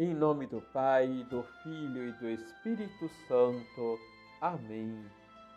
[0.00, 3.98] Em nome do Pai, do Filho e do Espírito Santo.
[4.40, 4.96] Amém.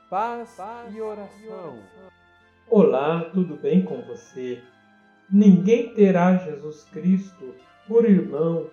[0.10, 1.40] Paz, Paz e, oração.
[1.42, 1.80] e oração.
[2.70, 4.62] Olá, tudo bem com você?
[5.32, 7.56] Ninguém terá Jesus Cristo
[7.88, 8.70] por irmão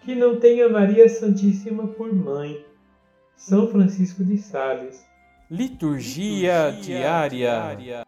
[0.00, 2.64] que não tenha Maria Santíssima por mãe.
[3.36, 5.06] São Francisco de Sales.
[5.50, 7.28] Liturgia, Liturgia diária.
[7.76, 8.06] diária.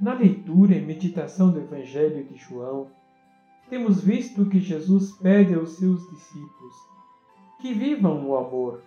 [0.00, 2.94] Na leitura e meditação do Evangelho de João,
[3.68, 6.86] temos visto que Jesus pede aos seus discípulos
[7.60, 8.82] que vivam o amor,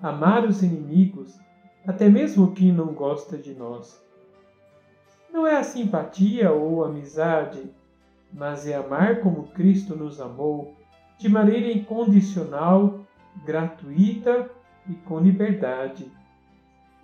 [0.00, 1.38] amar os inimigos,
[1.86, 4.00] até mesmo quem não gosta de nós.
[5.32, 7.70] Não é a simpatia ou amizade,
[8.32, 10.74] mas é amar como Cristo nos amou,
[11.18, 13.00] de maneira incondicional,
[13.44, 14.50] gratuita
[14.88, 16.10] e com liberdade.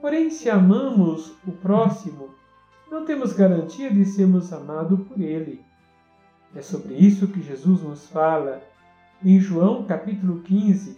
[0.01, 2.31] Porém, se amamos o próximo,
[2.91, 5.65] não temos garantia de sermos amados por ele.
[6.57, 8.63] É sobre isso que Jesus nos fala
[9.25, 10.97] em João capítulo 15,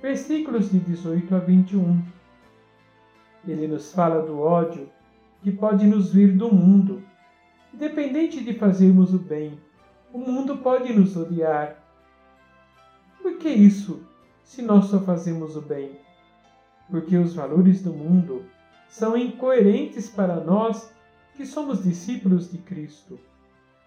[0.00, 2.02] versículos de 18 a 21.
[3.46, 4.88] Ele nos fala do ódio
[5.42, 7.02] que pode nos vir do mundo.
[7.74, 9.58] Independente de fazermos o bem,
[10.10, 11.76] o mundo pode nos odiar.
[13.20, 14.06] Por que isso,
[14.42, 15.98] se nós só fazemos o bem?
[16.88, 18.42] Porque os valores do mundo
[18.88, 20.90] são incoerentes para nós
[21.36, 23.18] que somos discípulos de Cristo.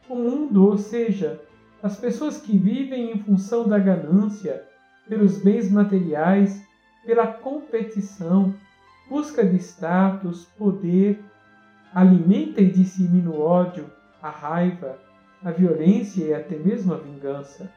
[0.09, 1.41] O mundo, ou seja,
[1.83, 4.64] as pessoas que vivem em função da ganância,
[5.08, 6.61] pelos bens materiais,
[7.05, 8.53] pela competição,
[9.09, 11.23] busca de status, poder,
[11.94, 13.89] alimenta e dissemina o ódio,
[14.22, 14.97] a raiva,
[15.44, 17.71] a violência e até mesmo a vingança.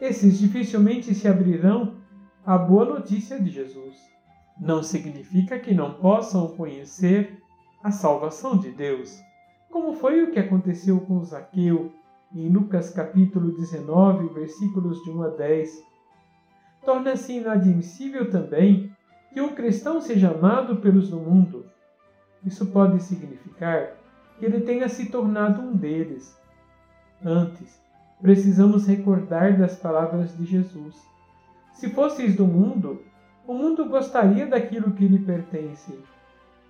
[0.00, 1.96] Esses dificilmente se abrirão
[2.46, 3.96] à boa notícia de Jesus.
[4.60, 7.42] Não significa que não possam conhecer
[7.82, 9.20] a salvação de Deus,
[9.70, 11.92] como foi o que aconteceu com Zaqueu
[12.34, 15.84] em Lucas capítulo 19, versículos de 1 a 10.
[16.84, 18.92] Torna-se inadmissível também
[19.32, 21.66] que um cristão seja amado pelos do mundo.
[22.44, 23.96] Isso pode significar
[24.38, 26.38] que ele tenha se tornado um deles.
[27.24, 27.80] Antes,
[28.20, 30.96] precisamos recordar das palavras de Jesus.
[31.72, 33.02] Se fosseis do mundo,
[33.46, 35.98] o mundo gostaria daquilo que lhe pertence.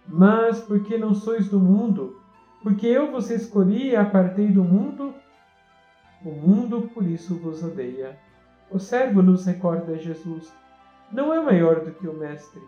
[0.07, 2.18] Mas porque não sois do mundo,
[2.63, 5.15] porque eu vos escolhi e apartei do mundo,
[6.25, 8.19] o mundo por isso vos odeia.
[8.71, 10.53] O servo nos recorda Jesus.
[11.11, 12.61] Não é maior do que o Mestre.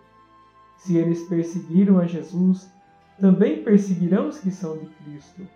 [0.78, 2.72] Se eles perseguiram a Jesus,
[3.20, 5.46] também perseguirão os que são de Cristo.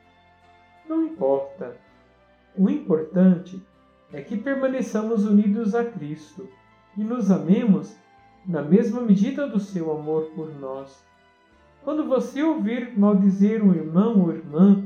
[0.87, 1.77] Não importa.
[2.57, 3.63] O importante
[4.13, 6.47] é que permaneçamos unidos a Cristo
[6.97, 7.97] e nos amemos
[8.47, 11.03] na mesma medida do seu amor por nós.
[11.85, 14.83] Quando você ouvir maldizer um irmão ou irmã,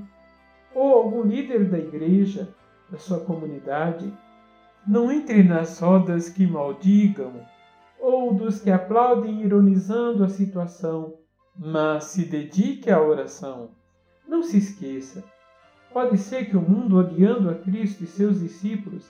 [0.75, 2.53] ou algum líder da igreja,
[2.91, 4.13] da sua comunidade,
[4.85, 7.35] não entre nas rodas que maldigam,
[8.01, 11.15] ou dos que aplaudem ironizando a situação,
[11.57, 13.71] mas se dedique à oração.
[14.27, 15.23] Não se esqueça,
[15.93, 19.09] pode ser que o mundo, odiando a Cristo e seus discípulos,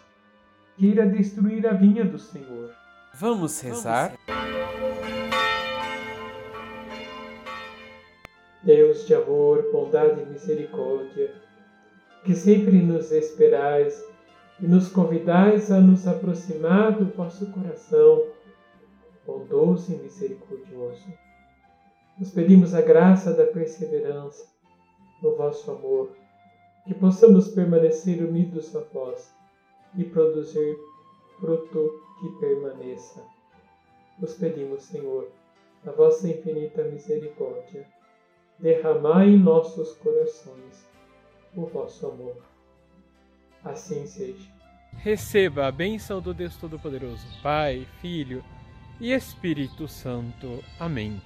[0.76, 2.70] queira destruir a vinha do Senhor.
[3.14, 4.12] Vamos rezar?
[8.68, 11.34] Deus de amor, bondade e misericórdia,
[12.22, 14.06] que sempre nos esperais
[14.60, 18.26] e nos convidais a nos aproximar do vosso coração,
[19.26, 21.06] bondoso e misericordioso.
[22.18, 24.46] Nos pedimos a graça da perseverança
[25.22, 26.10] no vosso amor,
[26.86, 29.34] que possamos permanecer unidos a vós
[29.96, 30.76] e produzir
[31.40, 33.24] fruto que permaneça.
[34.18, 35.26] Nos pedimos, Senhor,
[35.86, 37.96] a vossa infinita misericórdia
[38.58, 40.86] derramai em nossos corações
[41.54, 42.36] o vosso amor.
[43.64, 44.48] Assim seja.
[44.92, 48.44] Receba a bênção do Deus Todo-Poderoso, Pai, Filho
[49.00, 50.62] e Espírito Santo.
[50.78, 51.20] Amém.